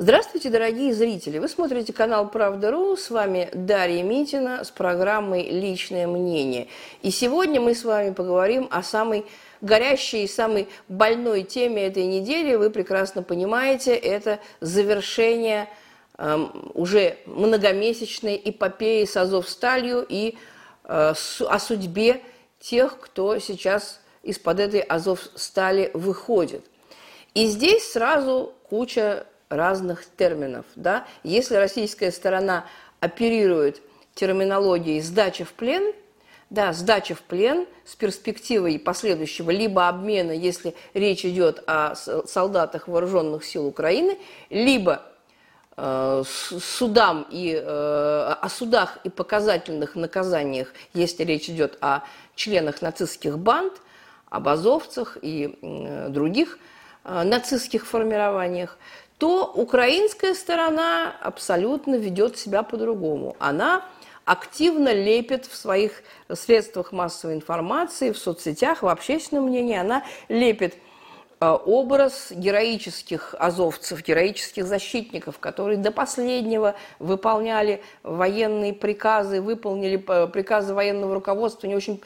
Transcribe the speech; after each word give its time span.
Здравствуйте, 0.00 0.48
дорогие 0.48 0.94
зрители! 0.94 1.40
Вы 1.40 1.48
смотрите 1.48 1.92
канал 1.92 2.30
«Правда.ру». 2.30 2.96
С 2.96 3.10
вами 3.10 3.50
Дарья 3.52 4.04
Митина 4.04 4.62
с 4.62 4.70
программой 4.70 5.50
«Личное 5.50 6.06
мнение». 6.06 6.68
И 7.02 7.10
сегодня 7.10 7.60
мы 7.60 7.74
с 7.74 7.82
вами 7.82 8.12
поговорим 8.12 8.68
о 8.70 8.84
самой 8.84 9.26
горящей 9.60 10.22
и 10.22 10.28
самой 10.28 10.68
больной 10.86 11.42
теме 11.42 11.84
этой 11.84 12.04
недели. 12.04 12.54
Вы 12.54 12.70
прекрасно 12.70 13.24
понимаете, 13.24 13.92
это 13.92 14.38
завершение 14.60 15.68
э, 16.16 16.46
уже 16.74 17.16
многомесячной 17.26 18.40
эпопеи 18.44 19.04
с 19.04 19.16
Азовсталью 19.16 20.06
и 20.08 20.38
э, 20.84 21.14
о 21.40 21.58
судьбе 21.58 22.20
тех, 22.60 23.00
кто 23.00 23.40
сейчас 23.40 23.98
из-под 24.22 24.60
этой 24.60 24.78
Азовстали 24.78 25.90
выходит. 25.92 26.64
И 27.34 27.46
здесь 27.46 27.90
сразу 27.90 28.52
куча 28.70 29.26
разных 29.48 30.04
терминов. 30.16 30.66
Да? 30.76 31.06
Если 31.22 31.54
российская 31.56 32.10
сторона 32.12 32.64
оперирует 33.00 33.80
терминологией 34.14 35.00
«сдача 35.00 35.44
в 35.44 35.52
плен», 35.52 35.94
да, 36.50 36.72
сдача 36.72 37.14
в 37.14 37.20
плен 37.20 37.66
с 37.84 37.94
перспективой 37.94 38.78
последующего 38.78 39.50
либо 39.50 39.88
обмена, 39.88 40.32
если 40.32 40.74
речь 40.94 41.24
идет 41.24 41.62
о 41.66 41.94
солдатах 41.94 42.88
вооруженных 42.88 43.44
сил 43.44 43.66
Украины, 43.66 44.18
либо 44.48 45.02
э, 45.76 46.22
судам 46.26 47.26
и, 47.30 47.52
э, 47.52 48.34
о 48.40 48.48
судах 48.48 48.98
и 49.04 49.10
показательных 49.10 49.94
наказаниях, 49.94 50.72
если 50.94 51.24
речь 51.24 51.50
идет 51.50 51.76
о 51.82 52.00
членах 52.34 52.80
нацистских 52.80 53.38
банд, 53.38 53.74
об 54.30 54.48
азовцах 54.48 55.18
и 55.20 55.58
э, 55.60 56.08
других 56.08 56.58
нацистских 57.04 57.86
формированиях, 57.86 58.76
то 59.18 59.52
украинская 59.54 60.34
сторона 60.34 61.14
абсолютно 61.20 61.96
ведет 61.96 62.38
себя 62.38 62.62
по-другому. 62.62 63.36
Она 63.40 63.84
активно 64.24 64.92
лепит 64.92 65.46
в 65.46 65.56
своих 65.56 66.02
средствах 66.32 66.92
массовой 66.92 67.34
информации, 67.34 68.12
в 68.12 68.18
соцсетях, 68.18 68.82
в 68.82 68.88
общественном 68.88 69.46
мнении, 69.46 69.76
она 69.76 70.04
лепит 70.28 70.74
образ 71.40 72.28
героических 72.30 73.34
азовцев, 73.38 74.02
героических 74.02 74.66
защитников, 74.66 75.38
которые 75.38 75.76
до 75.78 75.92
последнего 75.92 76.74
выполняли 76.98 77.82
военные 78.02 78.72
приказы, 78.72 79.40
выполнили 79.40 80.02
э, 80.08 80.26
приказы 80.26 80.74
военного 80.74 81.14
руководства, 81.14 81.66
не 81.66 81.76
очень 81.76 82.02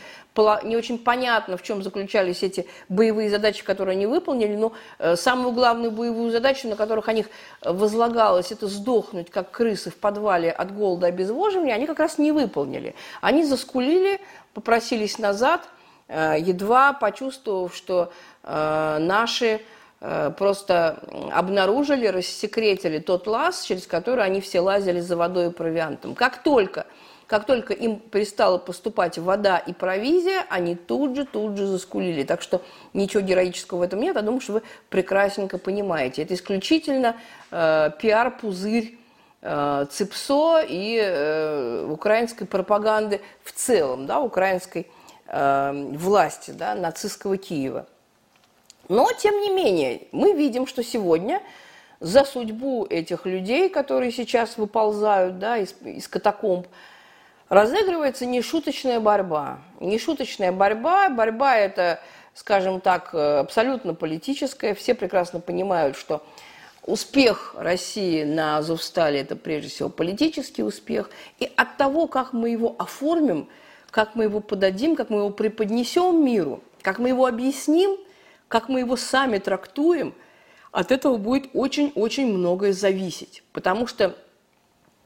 не 0.65 0.77
очень 0.77 0.99
понятно, 0.99 1.59
в 1.59 1.63
чем 1.63 1.83
заключались 1.83 2.43
эти 2.43 2.67
боевые 2.89 3.29
задачи, 3.29 3.63
которые 3.63 3.97
они 3.97 4.07
выполнили, 4.07 4.57
но 4.57 4.73
э, 4.99 5.15
самую 5.17 5.53
главную 5.53 5.91
боевую 5.91 6.31
задачу, 6.31 6.69
на 6.69 6.77
которых 6.77 7.09
о 7.09 7.13
них 7.13 7.27
возлагалось, 7.63 8.51
это 8.51 8.67
сдохнуть, 8.67 9.31
как 9.31 9.51
крысы 9.51 9.91
в 9.91 9.97
подвале 9.97 10.51
от 10.51 10.75
голода 10.75 11.07
и 11.07 11.11
обезвоживания, 11.11 11.75
они 11.75 11.87
как 11.87 11.99
раз 11.99 12.17
не 12.17 12.33
выполнили. 12.33 12.95
Они 13.21 13.45
заскулили, 13.45 14.21
попросились 14.55 15.19
назад, 15.19 15.63
э, 15.65 15.82
едва 16.09 16.93
почувствовав, 16.93 17.75
что 17.75 18.13
э, 18.43 18.99
наши 18.99 19.61
просто 20.37 20.99
обнаружили, 21.33 22.09
рассекретили 22.09 22.99
тот 22.99 23.29
лаз, 23.29 23.63
через 23.63 23.87
который 23.87 24.25
они 24.25 24.41
все 24.41 24.59
лазили 24.59 24.99
за 24.99 25.17
водой 25.17 25.47
и 25.47 25.51
провиантом. 25.51 26.17
Как 26.17 26.43
только 26.43 26.87
как 27.33 27.47
только 27.47 27.73
им 27.73 27.99
перестала 27.99 28.59
поступать 28.59 29.17
вода 29.17 29.57
и 29.57 29.73
провизия, 29.73 30.45
они 30.51 30.75
тут 30.75 31.17
же, 31.17 31.25
тут 31.25 31.57
же 31.57 31.67
заскулили. 31.67 32.25
Так 32.25 32.43
что 32.43 32.61
ничего 32.93 33.23
героического 33.23 33.79
в 33.79 33.83
этом 33.83 34.01
нет. 34.01 34.17
Я 34.17 34.21
думаю, 34.21 34.43
что 34.43 34.53
вы 34.53 34.63
прекрасненько 34.91 35.57
понимаете. 35.57 36.25
Это 36.25 36.35
исключительно 36.35 37.17
э, 37.51 37.91
пиар-пузырь 37.99 38.99
э, 39.41 39.87
ЦИПСО 39.91 40.63
и 40.69 41.01
э, 41.03 41.87
украинской 41.89 42.45
пропаганды 42.45 43.23
в 43.43 43.53
целом, 43.53 44.05
да, 44.05 44.21
украинской 44.21 44.87
э, 45.33 45.91
власти, 45.95 46.53
да, 46.53 46.75
нацистского 46.75 47.37
Киева. 47.37 47.87
Но, 48.89 49.11
тем 49.13 49.41
не 49.41 49.51
менее, 49.51 50.03
мы 50.13 50.35
видим, 50.35 50.67
что 50.67 50.85
сегодня 50.85 51.41
за 51.99 52.25
судьбу 52.25 52.87
этих 52.89 53.27
людей, 53.27 53.69
которые 53.69 54.13
сейчас 54.13 54.57
выползают 54.57 55.39
да, 55.39 55.59
из, 55.59 55.75
из 55.85 56.09
катакомб, 56.09 56.67
разыгрывается 57.49 58.27
нешуточная 58.27 58.99
борьба. 58.99 59.61
Нешуточная 59.81 60.53
борьба, 60.53 61.09
борьба 61.09 61.57
это, 61.57 62.01
скажем 62.35 62.81
так, 62.81 63.11
э, 63.15 63.39
абсолютно 63.39 63.95
политическая. 63.95 64.75
Все 64.75 64.95
прекрасно 64.95 65.39
понимают, 65.39 65.97
что 65.97 66.23
успех 66.85 67.55
России 67.57 68.25
на 68.25 68.59
Азовстале– 68.59 69.21
это 69.23 69.37
прежде 69.37 69.69
всего 69.69 69.89
политический 69.89 70.63
успех. 70.65 71.11
И 71.39 71.51
от 71.57 71.77
того, 71.77 72.09
как 72.09 72.33
мы 72.33 72.51
его 72.51 72.75
оформим, 72.79 73.49
как 73.93 74.17
мы 74.17 74.25
его 74.25 74.41
подадим, 74.41 74.97
как 74.97 75.11
мы 75.11 75.19
его 75.19 75.31
преподнесем 75.31 76.25
миру, 76.25 76.65
как 76.81 76.99
мы 76.99 77.11
его 77.11 77.27
объясним, 77.27 77.97
как 78.49 78.69
мы 78.69 78.81
его 78.81 78.97
сами 78.97 79.39
трактуем, 79.39 80.15
от 80.73 80.91
этого 80.91 81.19
будет 81.19 81.51
очень-очень 81.53 82.27
многое 82.27 82.73
зависеть. 82.73 83.45
Потому 83.53 83.87
что 83.87 84.17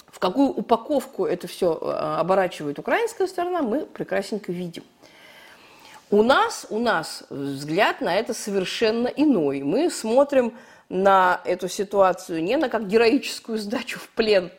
в 0.06 0.20
какую 0.20 0.50
упаковку 0.50 1.26
это 1.26 1.48
все 1.48 1.76
э, 1.82 1.90
оборачивает 2.20 2.78
украинская 2.78 3.26
сторона, 3.26 3.60
мы 3.60 3.84
прекрасненько 3.84 4.52
видим. 4.52 4.84
У 6.08 6.22
нас, 6.22 6.66
у 6.70 6.78
нас 6.78 7.24
взгляд 7.28 8.00
на 8.00 8.14
это 8.14 8.32
совершенно 8.34 9.08
иной. 9.08 9.62
Мы 9.62 9.90
смотрим 9.90 10.54
на 10.88 11.40
эту 11.44 11.68
ситуацию 11.68 12.42
не 12.44 12.56
на 12.56 12.68
как 12.68 12.86
героическую 12.86 13.58
сдачу 13.58 13.98
в 13.98 14.08
плен 14.10 14.52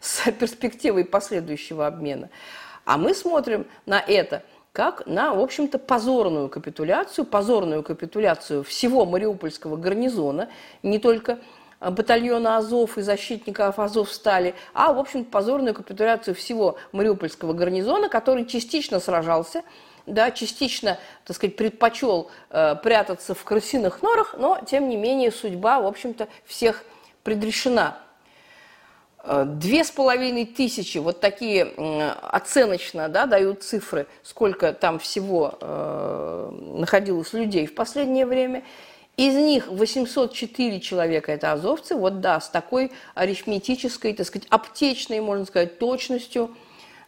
с 0.00 0.30
перспективой 0.30 1.06
последующего 1.06 1.86
обмена, 1.86 2.28
а 2.84 2.98
мы 2.98 3.14
смотрим 3.14 3.66
на 3.86 4.00
это 4.00 4.42
как 4.72 5.06
на, 5.06 5.34
в 5.34 5.40
общем-то, 5.40 5.78
позорную 5.78 6.48
капитуляцию, 6.48 7.26
позорную 7.26 7.82
капитуляцию 7.82 8.64
всего 8.64 9.04
Мариупольского 9.04 9.76
гарнизона, 9.76 10.48
не 10.82 10.98
только 10.98 11.38
батальона 11.90 12.56
Азов 12.56 12.96
и 12.96 13.02
защитников 13.02 13.78
Азов 13.78 14.10
стали, 14.10 14.54
а, 14.72 14.92
в 14.92 14.98
общем, 14.98 15.24
позорную 15.24 15.74
капитуляцию 15.74 16.34
всего 16.34 16.78
Мариупольского 16.92 17.52
гарнизона, 17.52 18.08
который 18.08 18.46
частично 18.46 19.00
сражался, 19.00 19.62
да, 20.06 20.30
частично, 20.30 20.98
так 21.24 21.36
сказать, 21.36 21.56
предпочел 21.56 22.30
э, 22.50 22.74
прятаться 22.82 23.34
в 23.34 23.44
крысиных 23.44 24.02
норах, 24.02 24.34
но, 24.38 24.60
тем 24.66 24.88
не 24.88 24.96
менее, 24.96 25.30
судьба, 25.30 25.80
в 25.80 25.86
общем-то, 25.86 26.28
всех 26.44 26.84
предрешена. 27.22 27.98
Две 29.24 29.84
с 29.84 29.90
половиной 29.90 30.46
тысячи, 30.46 30.98
вот 30.98 31.20
такие 31.20 31.62
оценочно 31.62 33.08
да, 33.08 33.26
дают 33.26 33.62
цифры, 33.62 34.06
сколько 34.24 34.72
там 34.72 34.98
всего 34.98 35.58
э, 35.60 36.50
находилось 36.78 37.32
людей 37.32 37.66
в 37.66 37.74
последнее 37.74 38.26
время– 38.26 38.64
из 39.16 39.34
них 39.34 39.68
804 39.68 40.80
человека– 40.80 41.32
это 41.32 41.52
азовцы. 41.52 41.94
Вот 41.94 42.20
да, 42.20 42.40
с 42.40 42.48
такой 42.48 42.90
арифметической, 43.14 44.14
так 44.14 44.26
сказать, 44.26 44.48
аптечной, 44.48 45.20
можно 45.20 45.44
сказать, 45.44 45.78
точностью 45.78 46.56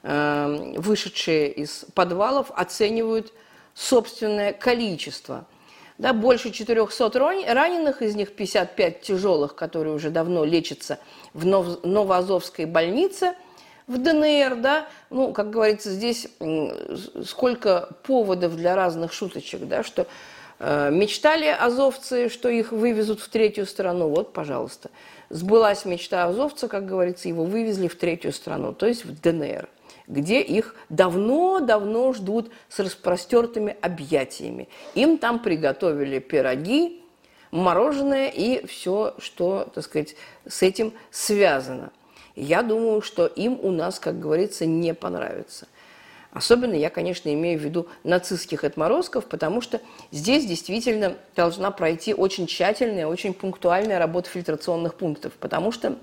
э, 0.02 0.74
вышедшие 0.76 1.50
из 1.50 1.86
подвалов 1.94 2.50
оценивают 2.54 3.32
собственное 3.72 4.52
количество. 4.52 5.46
Да, 5.98 6.12
больше 6.12 6.50
400 6.50 7.10
раненых, 7.18 8.02
из 8.02 8.16
них 8.16 8.34
55 8.34 9.00
тяжелых, 9.00 9.54
которые 9.54 9.94
уже 9.94 10.10
давно 10.10 10.44
лечатся 10.44 10.98
в 11.34 11.46
Новоазовской 11.46 12.64
больнице 12.64 13.34
в 13.86 13.98
ДНР. 13.98 14.56
Да? 14.56 14.86
Ну, 15.10 15.32
как 15.32 15.50
говорится, 15.50 15.90
здесь 15.90 16.28
сколько 17.24 17.90
поводов 18.02 18.56
для 18.56 18.74
разных 18.74 19.12
шуточек, 19.12 19.68
да, 19.68 19.82
что 19.84 20.06
Э, 20.58 20.90
мечтали 20.90 21.46
азовцы, 21.46 22.28
что 22.28 22.48
их 22.48 22.72
вывезут 22.72 23.20
в 23.20 23.28
третью 23.28 23.66
страну. 23.66 24.08
Вот, 24.08 24.32
пожалуйста. 24.32 24.90
Сбылась 25.28 25.84
мечта 25.84 26.24
азовца, 26.24 26.68
как 26.68 26.86
говорится, 26.86 27.28
его 27.28 27.44
вывезли 27.44 27.88
в 27.88 27.96
третью 27.96 28.32
страну, 28.32 28.72
то 28.72 28.86
есть 28.86 29.04
в 29.04 29.20
ДНР, 29.20 29.68
где 30.06 30.40
их 30.40 30.74
давно-давно 30.88 32.12
ждут 32.12 32.50
с 32.68 32.78
распростертыми 32.78 33.76
объятиями. 33.80 34.68
Им 34.94 35.18
там 35.18 35.38
приготовили 35.38 36.18
пироги, 36.18 37.02
мороженое 37.50 38.28
и 38.28 38.66
все, 38.66 39.14
что, 39.18 39.70
так 39.74 39.84
сказать, 39.84 40.16
с 40.46 40.62
этим 40.62 40.92
связано. 41.10 41.90
Я 42.36 42.62
думаю, 42.62 43.00
что 43.00 43.26
им 43.26 43.58
у 43.62 43.70
нас, 43.70 44.00
как 44.00 44.18
говорится, 44.18 44.66
не 44.66 44.92
понравится. 44.92 45.68
Особенно 46.32 46.74
я, 46.74 46.90
конечно, 46.90 47.32
имею 47.32 47.60
в 47.60 47.62
виду 47.62 47.86
нацистских 48.02 48.64
отморозков, 48.64 49.26
потому 49.26 49.60
что 49.60 49.80
здесь 50.10 50.44
действительно 50.44 51.14
должна 51.36 51.70
пройти 51.70 52.12
очень 52.12 52.48
тщательная, 52.48 53.06
очень 53.06 53.34
пунктуальная 53.34 54.00
работа 54.00 54.28
фильтрационных 54.30 54.96
пунктов, 54.96 55.32
потому 55.34 55.70
что 55.70 55.96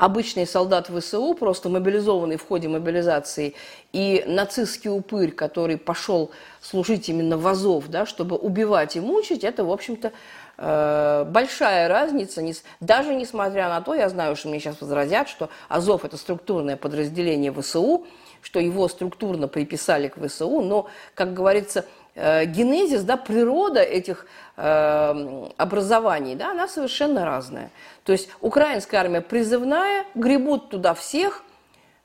обычный 0.00 0.46
солдат 0.46 0.88
ВСУ, 0.88 1.34
просто 1.34 1.68
мобилизованный 1.68 2.38
в 2.38 2.48
ходе 2.48 2.68
мобилизации, 2.68 3.54
и 3.92 4.24
нацистский 4.26 4.88
упырь, 4.88 5.30
который 5.30 5.76
пошел 5.76 6.30
служить 6.62 7.10
именно 7.10 7.36
в 7.36 7.46
Азов, 7.46 7.88
да, 7.88 8.06
чтобы 8.06 8.36
убивать 8.36 8.96
и 8.96 9.00
мучить, 9.00 9.44
это, 9.44 9.62
в 9.62 9.70
общем-то, 9.70 10.12
э, 10.56 11.24
большая 11.28 11.88
разница, 11.88 12.42
даже 12.80 13.14
несмотря 13.14 13.68
на 13.68 13.82
то, 13.82 13.94
я 13.94 14.08
знаю, 14.08 14.36
что 14.36 14.48
мне 14.48 14.58
сейчас 14.58 14.80
возразят, 14.80 15.28
что 15.28 15.50
Азов– 15.68 16.04
это 16.06 16.16
структурное 16.16 16.78
подразделение 16.78 17.52
ВСУ, 17.52 18.06
что 18.40 18.58
его 18.58 18.88
структурно 18.88 19.48
приписали 19.48 20.08
к 20.08 20.16
ВСУ, 20.16 20.62
но, 20.62 20.86
как 21.14 21.34
говорится, 21.34 21.84
генезис, 22.14 23.02
да, 23.02 23.16
природа 23.16 23.80
этих 23.80 24.26
э, 24.56 25.48
образований, 25.56 26.34
да, 26.34 26.50
она 26.50 26.68
совершенно 26.68 27.24
разная. 27.24 27.70
То 28.04 28.12
есть 28.12 28.28
украинская 28.40 29.00
армия 29.00 29.20
призывная, 29.20 30.04
гребут 30.14 30.70
туда 30.70 30.94
всех, 30.94 31.42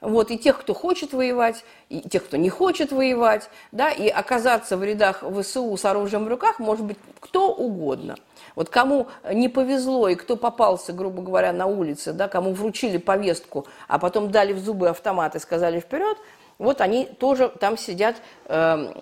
вот, 0.02 0.30
и 0.30 0.38
тех, 0.38 0.60
кто 0.60 0.74
хочет 0.74 1.14
воевать, 1.14 1.66
и 1.90 2.02
тех, 2.02 2.26
кто 2.26 2.38
не 2.38 2.50
хочет 2.50 2.92
воевать, 2.92 3.50
да, 3.72 3.90
и 3.90 4.08
оказаться 4.08 4.78
в 4.78 4.84
рядах 4.84 5.24
ВСУ 5.24 5.76
с 5.76 5.86
оружием 5.86 6.26
в 6.26 6.28
руках 6.28 6.60
может 6.60 6.86
быть 6.86 6.98
кто 7.20 7.52
угодно. 7.52 8.16
Вот 8.56 8.70
кому 8.70 9.08
не 9.34 9.50
повезло 9.50 10.08
и 10.08 10.16
кто 10.16 10.36
попался, 10.36 10.94
грубо 10.94 11.24
говоря, 11.24 11.52
на 11.52 11.66
улице, 11.66 12.14
да, 12.14 12.28
кому 12.28 12.54
вручили 12.54 12.98
повестку, 12.98 13.66
а 13.88 13.98
потом 13.98 14.32
дали 14.32 14.54
в 14.54 14.60
зубы 14.60 14.90
автомат 14.90 15.36
и 15.36 15.40
сказали 15.40 15.80
вперед, 15.80 16.18
вот 16.58 16.82
они 16.82 17.06
тоже 17.06 17.50
там 17.60 17.78
сидят, 17.78 18.18
э, 18.46 18.94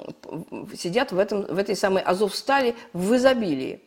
сидят 0.77 1.11
в, 1.11 1.19
этом, 1.19 1.43
в 1.43 1.57
этой 1.57 1.75
самой 1.75 2.03
Азовстали 2.03 2.75
в 2.93 3.15
изобилии. 3.15 3.81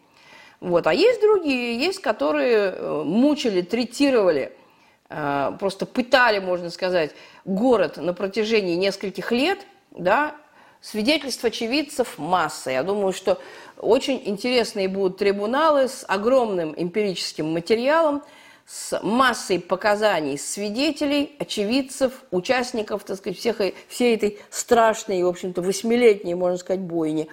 Вот. 0.61 0.87
А 0.87 0.95
есть 0.95 1.21
другие, 1.21 1.79
есть, 1.79 2.01
которые 2.01 2.73
э, 2.73 3.03
мучили, 3.05 3.63
третировали– 3.63 4.53
Э, 5.09 5.53
просто 5.59 5.87
пытали, 5.87 6.41
можно 6.41 6.71
сказать, 6.71 7.13
город 7.45 7.97
на 7.97 8.13
протяжении 8.13 8.75
нескольких 8.75 9.31
лет, 9.31 9.61
да, 9.93 10.35
свидетельств 10.81 11.45
очевидцев 11.45 12.19
масса. 12.19 12.71
Я 12.71 12.83
думаю, 12.83 13.13
что 13.13 13.39
очень 13.79 14.21
интересные 14.25 14.89
будут 14.89 15.19
трибуналы 15.19 15.89
с 15.89 16.05
огромным 16.09 16.75
эмпирическим 16.77 17.53
материалом, 17.53 18.23
с 18.67 19.01
массой 19.03 19.61
показаний 19.61 20.39
свидетелей, 20.39 21.37
очевидцев, 21.39 22.25
участников, 22.31 23.05
так 23.05 23.17
сказать, 23.17 23.39
всех, 23.39 23.61
всей 23.89 24.17
этой 24.17 24.39
страшной, 24.51 25.23
в 25.23 25.29
общем-то, 25.29 25.63
восьмилетней, 25.63 26.35
можно 26.35 26.59
сказать, 26.59 26.81
бойни. 26.81 27.29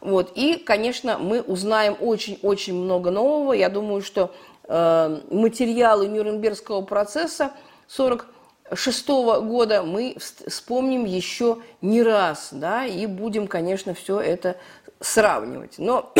Вот. 0.00 0.32
И, 0.34 0.56
конечно, 0.56 1.18
мы 1.18 1.40
узнаем 1.40 1.96
очень-очень 2.00 2.74
много 2.74 3.10
нового. 3.10 3.52
Я 3.52 3.68
думаю, 3.68 4.02
что 4.02 4.34
Э, 4.68 5.20
материалы 5.30 6.08
Нюрнбергского 6.08 6.82
процесса 6.82 7.52
1946 7.96 9.08
года 9.46 9.84
мы 9.84 10.16
вспомним 10.18 11.04
еще 11.04 11.58
не 11.80 12.02
раз, 12.02 12.48
да, 12.50 12.84
и 12.84 13.06
будем, 13.06 13.46
конечно, 13.46 13.94
все 13.94 14.18
это 14.18 14.56
сравнивать. 14.98 15.74
Но 15.78 16.12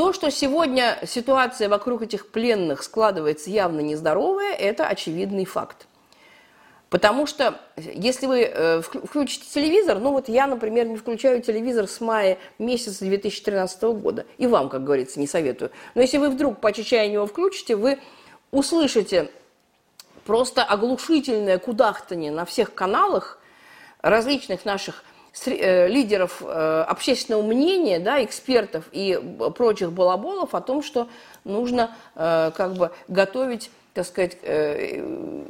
то, 0.00 0.14
что 0.14 0.30
сегодня 0.30 0.98
ситуация 1.06 1.68
вокруг 1.68 2.00
этих 2.00 2.30
пленных 2.30 2.82
складывается 2.82 3.50
явно 3.50 3.80
нездоровая, 3.80 4.54
это 4.54 4.86
очевидный 4.86 5.44
факт. 5.44 5.86
Потому 6.88 7.26
что 7.26 7.60
если 7.76 8.24
вы 8.24 8.50
э, 8.50 8.80
включите 8.80 9.44
телевизор, 9.52 9.98
ну 9.98 10.12
вот 10.12 10.30
я, 10.30 10.46
например, 10.46 10.86
не 10.86 10.96
включаю 10.96 11.42
телевизор 11.42 11.86
с 11.86 12.00
мая 12.00 12.38
месяца 12.58 13.04
2013 13.04 13.82
года, 13.82 14.24
и 14.38 14.46
вам, 14.46 14.70
как 14.70 14.84
говорится, 14.84 15.20
не 15.20 15.26
советую. 15.26 15.70
Но 15.94 16.00
если 16.00 16.16
вы 16.16 16.30
вдруг 16.30 16.62
по 16.62 16.72
чечаянию 16.72 17.16
его 17.16 17.26
включите, 17.26 17.76
вы 17.76 17.98
услышите 18.52 19.30
просто 20.24 20.64
оглушительное 20.64 21.58
кудахтание 21.58 22.32
на 22.32 22.46
всех 22.46 22.72
каналах 22.72 23.38
различных 24.00 24.64
наших 24.64 25.04
лидеров 25.46 26.42
э, 26.42 26.84
общественного 26.88 27.42
мнения, 27.42 27.98
да, 27.98 28.22
экспертов 28.22 28.84
и 28.92 29.20
прочих 29.56 29.92
балаболов 29.92 30.54
о 30.54 30.60
том, 30.60 30.82
что 30.82 31.08
нужно 31.44 31.94
как 32.14 32.74
бы 32.74 32.90
готовить 33.08 33.70
так 33.92 34.06
сказать, 34.06 34.38
э, 34.42 35.44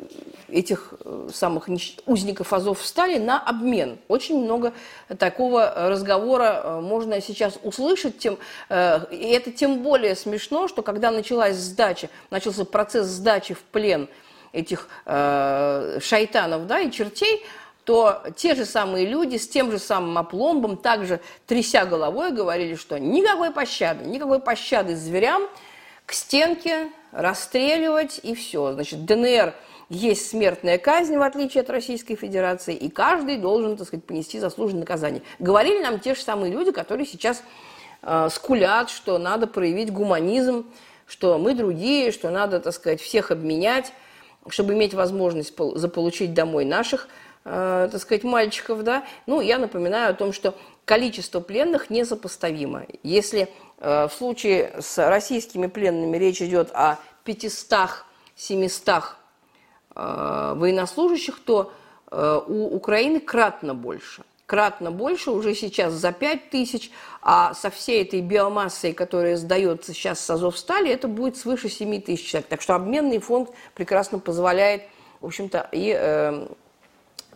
этих 0.49 0.94
э, 1.05 1.29
самых 1.32 1.69
узников 2.06 2.53
Азов 2.53 2.81
встали 2.81 3.19
на 3.19 3.38
обмен. 3.38 3.99
Очень 4.09 4.43
много 4.43 4.73
такого 5.19 5.73
разговора 5.88 6.62
э, 6.65 6.81
можно 6.81 7.21
сейчас 7.21 7.59
услышать. 7.62 8.19
Тем, 8.19 8.38
и 8.71 9.35
это 9.35 9.53
тем 9.53 9.83
более 9.83 10.15
смешно, 10.15 10.69
что 10.69 10.83
когда 10.83 11.11
началась 11.11 11.56
сдача, 11.56 12.09
начался 12.31 12.65
процесс 12.65 13.06
сдачи 13.06 13.55
в 13.55 13.61
плен 13.62 14.09
этих 14.53 14.88
шайтанов 15.05 16.67
да, 16.67 16.81
и 16.81 16.91
чертей, 16.91 17.44
то 17.91 18.23
те 18.37 18.55
же 18.55 18.67
самые 18.67 19.05
люди 19.05 19.37
с 19.37 19.49
тем 19.49 19.73
же 19.73 19.81
самым 19.81 20.17
опломбом, 20.17 20.77
также 20.77 21.19
тряся 21.49 21.85
головой, 21.85 22.31
говорили, 22.31 22.77
что 22.77 22.99
никакой 22.99 23.51
пощады, 23.51 24.05
никакой 24.05 24.39
пощады 24.39 24.95
зверям– 24.95 25.43
к 26.11 26.13
стенке, 26.13 26.91
расстреливать 27.13 28.19
и 28.25 28.35
все. 28.35 28.73
Значит, 28.73 29.05
ДНР 29.05 29.55
есть 29.91 30.29
смертная 30.29 30.77
казнь, 30.77 31.17
в 31.17 31.23
отличие 31.23 31.61
от 31.61 31.71
Российской 31.71 32.17
Федерации, 32.17 32.75
и 32.75 32.91
каждый 32.91 33.37
должен, 33.37 33.77
так 33.77 33.87
сказать, 33.87 34.05
понести 34.05 34.41
заслуженное 34.41 34.81
наказание. 34.81 35.23
Говорили 35.39 35.81
нам 35.81 36.01
те 36.01 36.17
же 36.17 36.21
самые 36.21 36.53
люди, 36.53 36.73
которые 36.73 37.07
сейчас 37.07 37.45
э, 38.03 38.29
скулят, 38.33 38.91
что 38.91 39.19
надо 39.19 39.47
проявить 39.47 39.93
гуманизм, 39.93 40.67
что 41.07 41.39
мы 41.39 41.55
другие, 41.55 42.11
что 42.11 42.31
надо, 42.31 42.59
так 42.59 42.75
сказать, 42.75 43.01
всех 43.01 43.31
обменять, 43.31 43.93
чтобы 44.49 44.75
иметь 44.75 44.95
возможность 44.95 45.57
заполучить 45.77 46.35
домой 46.35 46.65
наших, 46.65 47.07
э, 47.45 47.89
так 47.91 48.01
сказать, 48.01 48.25
мальчиков, 48.25 48.83
да. 48.83 49.05
Ну, 49.27 49.41
я 49.41 49.59
напоминаю 49.59 50.11
о 50.11 50.15
том, 50.15 50.33
что 50.33 50.55
количество 50.85 51.41
пленных 51.41 51.91
несопоставимо. 51.91 52.85
Если 53.03 53.49
Э, 53.81 54.09
в 54.09 54.13
случае 54.13 54.75
с 54.79 55.09
российскими 55.09 55.67
пленными 55.67 56.17
речь 56.17 56.43
идет 56.43 56.71
о 56.73 56.99
500-700 57.25 59.03
э, 59.95 60.55
военнослужащих, 60.57 61.41
то 61.41 61.73
э, 62.11 62.41
у 62.47 62.77
Украины 62.77 63.21
кратно 63.21 63.75
больше. 63.75 64.23
Кратно 64.45 64.91
больше, 64.91 65.31
уже 65.31 65.55
сейчас 65.55 65.95
за 65.95 66.13
5 66.13 66.51
тысяч, 66.51 66.91
а 67.23 67.55
со 67.55 67.71
всей 67.71 68.03
этой 68.03 68.21
биомассой, 68.21 68.93
которая 68.93 69.37
сдается 69.37 69.95
сейчас 69.95 70.21
с 70.21 70.29
Азовстали, 70.29 70.91
это 70.91 71.09
будет 71.09 71.37
свыше 71.37 71.69
7 71.69 72.03
тысяч 72.03 72.27
человек. 72.27 72.49
Так 72.49 72.61
что 72.61 72.75
обменный 72.75 73.21
фонд 73.21 73.51
прекрасно 73.75 74.19
позволяет, 74.19 74.83
в 75.21 75.27
общем-то, 75.27 75.69
и 75.71 76.49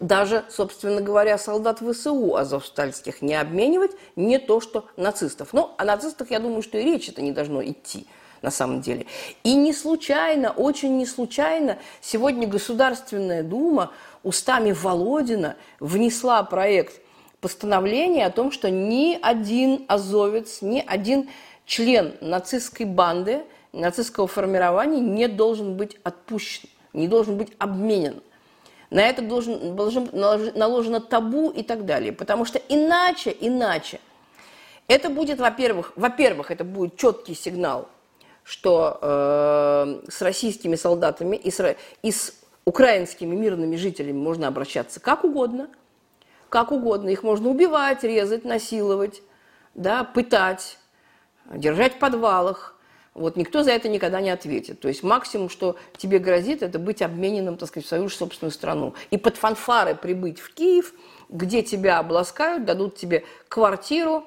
даже, 0.00 0.44
собственно 0.50 1.00
говоря, 1.00 1.38
солдат 1.38 1.80
ВСУ 1.80 2.36
азовстальских 2.36 3.22
не 3.22 3.34
обменивать, 3.34 3.92
не 4.16 4.38
то 4.38 4.60
что 4.60 4.86
нацистов. 4.96 5.52
Ну, 5.52 5.70
о 5.78 5.84
нацистах, 5.84 6.30
я 6.30 6.40
думаю, 6.40 6.62
что 6.62 6.78
и 6.78 6.84
речь 6.84 7.08
это 7.08 7.22
не 7.22 7.32
должно 7.32 7.64
идти 7.64 8.06
на 8.42 8.50
самом 8.50 8.80
деле. 8.80 9.06
И 9.42 9.54
не 9.54 9.72
случайно, 9.72 10.50
очень 10.50 10.98
не 10.98 11.06
случайно, 11.06 11.78
сегодня 12.00 12.46
Государственная 12.46 13.42
Дума 13.42 13.92
устами 14.22 14.72
Володина 14.72 15.56
внесла 15.80 16.42
проект 16.42 17.00
постановления 17.40 18.26
о 18.26 18.30
том, 18.30 18.52
что 18.52 18.70
ни 18.70 19.18
один 19.20 19.84
азовец, 19.88 20.60
ни 20.60 20.82
один 20.86 21.30
член 21.66 22.14
нацистской 22.20 22.84
банды, 22.84 23.42
нацистского 23.72 24.26
формирования 24.26 25.00
не 25.00 25.28
должен 25.28 25.76
быть 25.76 25.96
отпущен, 26.02 26.68
не 26.92 27.08
должен 27.08 27.38
быть 27.38 27.52
обменен– 27.58 28.22
на 28.90 29.00
это 29.00 29.22
должен, 29.22 29.74
должен 29.76 30.08
наложено 30.12 31.00
табу 31.00 31.50
и 31.50 31.62
так 31.62 31.84
далее. 31.84 32.12
Потому 32.12 32.44
что 32.44 32.60
иначе, 32.68 33.34
иначе, 33.38 34.00
это 34.86 35.08
будет, 35.08 35.38
во-первых, 35.38 35.92
во-первых, 35.96 36.50
это 36.50 36.64
будет 36.64 36.96
четкий 36.96 37.34
сигнал, 37.34 37.88
что 38.42 38.98
э, 39.00 40.00
с 40.08 40.20
российскими 40.20 40.76
солдатами 40.76 41.36
и 41.36 41.50
с, 41.50 41.76
и 42.02 42.12
с 42.12 42.34
украинскими 42.64 43.34
мирными 43.34 43.76
жителями 43.76 44.18
можно 44.18 44.48
обращаться 44.48 45.00
как 45.00 45.24
угодно, 45.24 45.68
как 46.48 46.70
угодно. 46.70 47.08
Их 47.08 47.22
можно 47.22 47.48
убивать, 47.48 48.04
резать, 48.04 48.44
насиловать, 48.44 49.22
да, 49.74 50.04
пытать, 50.04 50.78
держать 51.50 51.94
в 51.94 51.98
подвалах, 51.98 52.73
вот 53.14 53.36
никто 53.36 53.62
за 53.62 53.70
это 53.70 53.88
никогда 53.88 54.20
не 54.20 54.30
ответит. 54.30 54.80
То 54.80 54.88
есть 54.88 55.02
максимум, 55.02 55.48
что 55.48 55.76
тебе 55.96 56.18
грозит, 56.18 56.62
это 56.62 56.78
быть 56.78 57.00
обмененным, 57.00 57.56
так 57.56 57.68
сказать, 57.68 57.86
в 57.86 57.88
свою 57.88 58.08
же 58.08 58.16
собственную 58.16 58.50
страну. 58.50 58.94
И 59.10 59.16
под 59.18 59.36
фанфары 59.36 59.94
прибыть 59.94 60.40
в 60.40 60.52
Киев, 60.52 60.92
где 61.28 61.62
тебя 61.62 62.00
обласкают, 62.00 62.64
дадут 62.64 62.96
тебе 62.96 63.24
квартиру, 63.48 64.24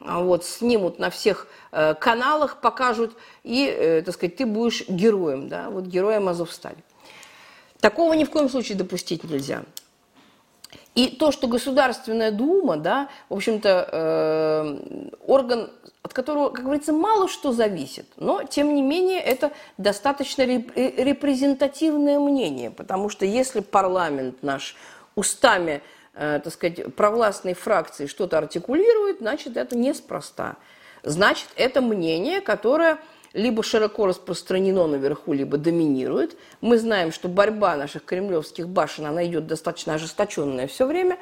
а 0.00 0.20
вот, 0.20 0.44
снимут 0.44 0.98
на 0.98 1.08
всех 1.08 1.48
э, 1.72 1.94
каналах, 1.94 2.60
покажут, 2.60 3.16
и, 3.42 3.66
э, 3.66 4.02
так 4.02 4.14
сказать, 4.14 4.36
ты 4.36 4.44
будешь 4.44 4.86
героем, 4.86 5.48
да, 5.48 5.70
вот 5.70 5.84
героем 5.84 6.28
Азовстали. 6.28 6.84
Такого 7.80 8.12
ни 8.12 8.24
в 8.24 8.30
коем 8.30 8.50
случае 8.50 8.76
допустить 8.76 9.24
нельзя. 9.24 9.64
И 10.96 11.08
то, 11.08 11.30
что 11.30 11.46
Государственная 11.46 12.30
Дума, 12.30 12.78
да, 12.78 13.10
в 13.28 13.34
общем-то, 13.34 13.88
э, 13.92 15.08
орган, 15.26 15.70
от 16.02 16.14
которого, 16.14 16.48
как 16.48 16.64
говорится, 16.64 16.94
мало 16.94 17.28
что 17.28 17.52
зависит, 17.52 18.06
но, 18.16 18.44
тем 18.44 18.74
не 18.74 18.80
менее, 18.80 19.20
это 19.20 19.52
достаточно 19.76 20.42
репрезентативное 20.42 22.18
мнение, 22.18 22.70
потому 22.70 23.10
что 23.10 23.26
если 23.26 23.60
парламент 23.60 24.42
наш 24.42 24.74
устами, 25.16 25.82
э, 26.14 26.40
так 26.42 26.50
сказать, 26.50 26.94
провластной 26.94 27.52
фракции 27.52 28.06
что-то 28.06 28.38
артикулирует, 28.38 29.18
значит, 29.18 29.58
это 29.58 29.76
неспроста. 29.76 30.56
значит, 31.02 31.48
это 31.56 31.82
мнение, 31.82 32.40
которое 32.40 32.98
либо 33.36 33.62
широко 33.62 34.06
распространено 34.06 34.86
наверху, 34.86 35.32
либо 35.32 35.56
доминирует. 35.58 36.36
Мы 36.60 36.78
знаем, 36.78 37.12
что 37.12 37.28
борьба 37.28 37.76
наших 37.76 38.04
кремлевских 38.04 38.68
башен, 38.68 39.06
она 39.06 39.24
идет 39.26 39.46
достаточно 39.46 39.94
ожесточенная 39.94 40.66
все 40.66 40.86
время. 40.86 41.18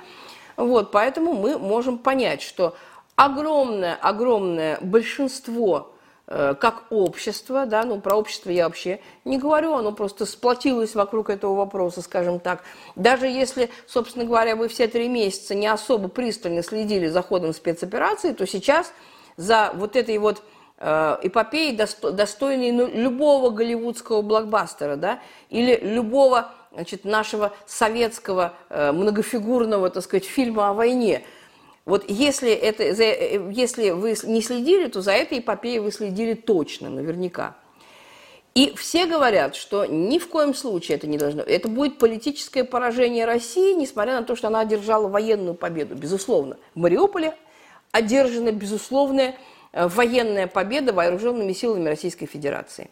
Вот, 0.56 0.92
поэтому 0.92 1.34
мы 1.34 1.58
можем 1.58 1.98
понять, 1.98 2.40
что 2.40 2.76
огромное-огромное 3.16 4.78
большинство 4.80 5.94
Э, 6.26 6.54
как 6.58 6.84
общество, 6.88 7.66
да, 7.66 7.84
ну 7.84 8.00
про 8.00 8.16
общество 8.16 8.48
я 8.48 8.64
вообще 8.64 9.00
не 9.26 9.36
говорю, 9.36 9.74
оно 9.74 9.92
просто 9.92 10.24
сплотилось 10.24 10.94
вокруг 10.94 11.28
этого 11.28 11.54
вопроса, 11.54 12.00
скажем 12.00 12.40
так. 12.40 12.62
Даже 12.96 13.26
если, 13.26 13.68
собственно 13.86 14.24
говоря, 14.24 14.56
вы 14.56 14.68
все 14.68 14.88
три 14.88 15.08
месяца 15.08 15.54
не 15.54 15.66
особо 15.66 16.08
пристально 16.08 16.62
следили 16.62 17.08
за 17.08 17.20
ходом 17.20 17.52
спецоперации, 17.52 18.32
то 18.32 18.46
сейчас 18.46 18.90
за 19.36 19.72
вот 19.74 19.96
этой 19.96 20.16
вот 20.16 20.42
э, 20.78 21.16
эпопеей, 21.22 21.76
досто, 21.76 22.10
достойной 22.10 22.72
ну, 22.72 22.86
любого 22.86 23.50
голливудского 23.50 24.22
блокбастера, 24.22 24.96
да, 24.96 25.20
или 25.50 25.78
любого 25.82 26.50
значит, 26.72 27.04
нашего 27.04 27.52
советского 27.66 28.54
э, 28.68 28.92
многофигурного, 28.92 29.90
так 29.90 30.02
сказать, 30.02 30.24
фильма 30.24 30.68
о 30.70 30.72
войне– 30.74 31.24
вот 31.84 32.04
если, 32.08 32.50
это, 32.50 32.94
за, 32.94 33.04
если 33.04 33.90
вы 33.90 34.16
не 34.24 34.40
следили, 34.40 34.88
то 34.88 35.02
за 35.02 35.12
этой 35.12 35.40
эпопеей 35.40 35.80
вы 35.80 35.92
следили 35.92 36.34
точно, 36.34 36.88
наверняка. 36.88 37.56
И 38.54 38.72
все 38.76 39.06
говорят, 39.06 39.54
что 39.56 39.84
ни 39.84 40.18
в 40.18 40.28
коем 40.28 40.54
случае 40.54 40.96
это 40.96 41.06
не 41.06 41.18
должно. 41.18 41.42
Это 41.42 41.68
будет 41.68 41.98
политическое 41.98 42.64
поражение 42.64 43.26
России, 43.26 43.74
несмотря 43.74 44.20
на 44.20 44.24
то, 44.24 44.36
что 44.36 44.46
она 44.46 44.60
одержала 44.60 45.08
военную 45.08 45.54
победу, 45.54 45.94
безусловно. 45.94 46.56
В 46.74 46.78
Мариуполе 46.78 47.34
одержана 47.90 48.52
безусловная 48.52 49.30
э, 49.30 49.34
военная 49.74 50.46
победа 50.46 50.92
вооруженными 50.92 51.52
силами 51.52 51.88
Российской 51.88 52.26
Федерации. 52.26 52.90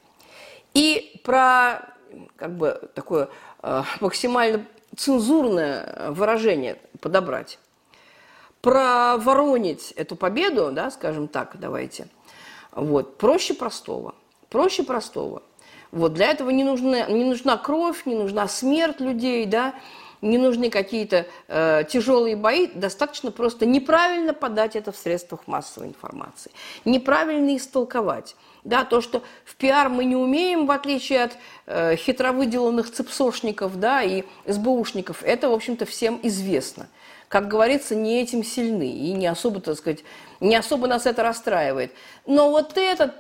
И 0.75 1.21
про 1.25 1.89
как 2.37 2.57
бы 2.57 2.91
такое 2.95 3.29
э, 3.63 3.83
максимально 4.01 4.65
цензурное 4.97 6.11
выражение 6.11 6.79
подобрать 7.01 7.59
проворонить 8.63 9.91
эту 9.93 10.17
победу, 10.17 10.71
да, 10.73 10.91
скажем 10.91 11.29
так, 11.29 11.57
давайте, 11.59 12.07
вот, 12.71 13.19
проще 13.19 13.55
простого. 13.55 14.15
Проще 14.49 14.85
простого. 14.85 15.43
Вот, 15.91 16.15
для 16.15 16.31
этого 16.31 16.51
не, 16.51 16.65
нужна, 16.65 17.07
не 17.07 17.25
нужна 17.25 17.59
кровь, 17.59 18.07
не 18.07 18.15
нужна 18.15 18.49
смерть 18.49 19.01
людей, 19.01 19.45
да, 19.45 19.75
не 20.23 20.39
нужны 20.39 20.71
какие-то 20.71 21.27
э, 21.49 21.85
тяжелые 21.89 22.37
бои, 22.37 22.69
достаточно 22.69 23.31
просто 23.31 23.67
неправильно 23.67 24.33
подать 24.33 24.77
это 24.77 24.93
в 24.93 24.97
средствах 24.97 25.47
массовой 25.47 25.89
информации, 25.89 26.51
неправильно 26.85 27.57
истолковать. 27.57 28.35
Да, 28.65 28.85
то, 28.85 29.01
что 29.01 29.23
в 29.45 29.57
пиар 29.57 29.89
мы 29.89 30.05
не 30.05 30.15
умеем, 30.15 30.67
в 30.67 30.71
отличие 30.71 31.25
от 31.25 31.33
э, 31.67 31.97
хитровыделанных 31.97 32.91
цепсошников 32.93 33.79
да, 33.79 34.03
и 34.03 34.23
СБУшников, 34.47 35.25
это, 35.25 35.49
в 35.49 35.53
общем-то, 35.53 35.85
всем 35.85 36.19
известно– 36.23 36.89
как 37.33 37.49
говорится, 37.49 37.95
не 37.95 38.21
этим 38.21 38.45
сильны 38.45 38.91
и 38.93 39.15
не 39.15 39.27
особо, 39.27 39.59
так 39.61 39.79
сказать, 39.79 40.05
не 40.41 40.55
особо 40.55 40.87
нас 40.87 41.07
это 41.07 41.23
расстраивает. 41.23 41.91
Но 42.27 42.51
вот 42.51 42.77
этот 42.77 43.15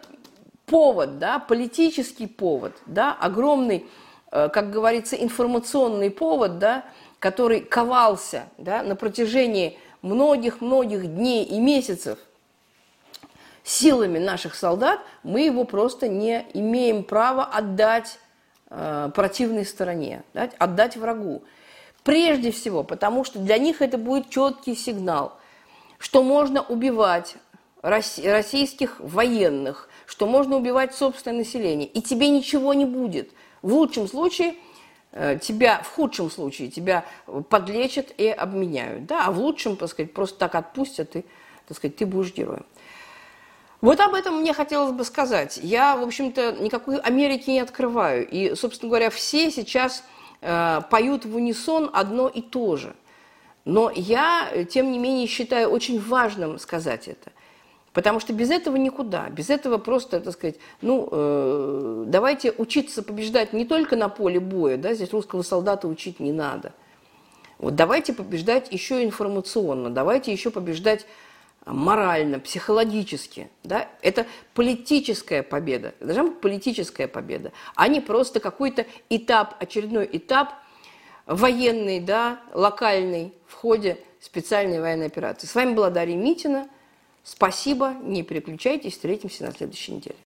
повод, 0.66 1.18
да, 1.18 1.38
политический 1.38 2.26
повод, 2.26 2.74
да, 2.84 3.16
огромный, 3.18 3.86
как 4.48 4.70
говорится, 4.70 5.14
информационный 5.16 6.10
повод, 6.10 6.58
да, 6.58 6.84
который 7.18 7.60
ковался 7.60 8.44
да, 8.58 8.82
на 8.82 8.96
протяжении 8.96 9.78
многих-многих 10.00 11.06
дней 11.06 11.44
и 11.44 11.60
месяцев 11.60 12.18
силами 13.62 14.18
наших 14.18 14.54
солдат, 14.54 15.00
мы 15.22 15.42
его 15.42 15.64
просто 15.64 16.08
не 16.08 16.44
имеем 16.52 17.04
права 17.04 17.44
отдать 17.44 18.18
э, 18.70 19.10
противной 19.14 19.64
стороне, 19.64 20.24
да, 20.34 20.50
отдать 20.58 20.96
врагу. 20.96 21.44
Прежде 22.02 22.50
всего, 22.50 22.82
потому 22.82 23.22
что 23.22 23.38
для 23.38 23.58
них 23.58 23.80
это 23.80 23.98
будет 23.98 24.30
четкий 24.30 24.74
сигнал, 24.74 25.38
что 25.98 26.24
можно 26.24 26.60
убивать 26.62 27.36
российских 27.82 28.98
военных, 28.98 29.88
что 30.06 30.26
можно 30.26 30.56
убивать 30.56 30.94
собственное 30.94 31.38
население, 31.38 31.86
и 31.86 32.00
тебе 32.00 32.28
ничего 32.30 32.74
не 32.74 32.84
будет. 32.84 33.30
В 33.62 33.72
лучшем 33.72 34.08
случае 34.08 34.54
э, 35.12 35.38
тебя, 35.40 35.82
в 35.82 35.88
худшем 35.88 36.30
случае 36.30 36.68
тебя 36.68 37.04
подлечат 37.48 38.12
и 38.18 38.28
обменяют, 38.28 39.06
да, 39.06 39.26
а 39.26 39.32
в 39.32 39.38
лучшем, 39.38 39.76
так 39.76 39.88
сказать, 39.88 40.12
просто 40.12 40.38
так 40.38 40.54
отпустят, 40.54 41.16
и, 41.16 41.24
так 41.66 41.76
сказать, 41.76 41.96
ты 41.96 42.06
будешь 42.06 42.34
героем. 42.34 42.66
Вот 43.80 43.98
об 44.00 44.14
этом 44.14 44.40
мне 44.40 44.52
хотелось 44.52 44.92
бы 44.92 45.04
сказать. 45.04 45.58
Я, 45.60 45.96
в 45.96 46.02
общем-то, 46.02 46.52
никакой 46.60 46.98
Америки 47.00 47.50
не 47.50 47.58
открываю. 47.58 48.28
И, 48.28 48.54
собственно 48.54 48.90
говоря, 48.90 49.10
все 49.10 49.50
сейчас 49.50 50.04
Э, 50.42 50.80
поют 50.90 51.24
в 51.24 51.36
унисон 51.36 51.88
одно 51.92 52.28
и 52.28 52.42
то 52.42 52.76
же. 52.76 52.96
Но 53.64 53.92
я, 53.94 54.64
тем 54.68 54.90
не 54.90 54.98
менее, 54.98 55.28
считаю 55.28 55.70
очень 55.70 56.00
важным 56.00 56.58
сказать 56.58 57.06
это. 57.06 57.30
Потому 57.92 58.20
что 58.20 58.32
без 58.32 58.50
этого 58.50 58.76
никуда. 58.76 59.28
Без 59.28 59.50
этого 59.50 59.78
просто, 59.78 60.20
так 60.20 60.32
сказать, 60.32 60.56
ну, 60.80 61.08
э, 61.10 62.04
давайте 62.06 62.52
учиться 62.56 63.02
побеждать 63.02 63.52
не 63.52 63.64
только 63.64 63.96
на 63.96 64.08
поле 64.08 64.40
боя, 64.40 64.76
да, 64.76 64.94
здесь 64.94 65.12
русского 65.12 65.42
солдата 65.42 65.86
учить 65.88 66.18
не 66.18 66.32
надо. 66.32 66.72
Вот 67.58 67.76
давайте 67.76 68.12
побеждать 68.12 68.72
еще 68.72 69.04
информационно, 69.04 69.90
давайте 69.90 70.32
еще 70.32 70.50
побеждать 70.50 71.06
морально, 71.66 72.40
психологически. 72.40 73.48
Да? 73.62 73.88
Это 74.00 74.26
политическая 74.54 75.42
победа. 75.42 75.94
Должна 76.00 76.24
быть 76.24 76.40
политическая 76.40 77.06
победа, 77.06 77.52
а 77.74 77.88
не 77.88 78.00
просто 78.00 78.40
какой-то 78.40 78.86
этап, 79.10 79.54
очередной 79.60 80.08
этап 80.10 80.54
военный, 81.26 82.00
да, 82.00 82.40
локальный 82.52 83.32
в 83.46 83.54
ходе 83.54 83.98
специальной 84.18 84.80
военной 84.80 85.06
операции. 85.06 85.46
С 85.46 85.54
вами 85.54 85.74
была 85.74 85.90
Дарья 85.90 86.16
Митина. 86.16 86.68
Спасибо, 87.24 87.94
не 88.02 88.22
переключайтесь, 88.22 88.94
встретимся 88.94 89.44
на 89.44 89.52
следующей 89.52 89.92
неделе. 89.92 90.16